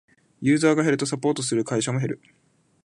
[0.41, 2.21] ユーザーが減るとサポートする会社も減る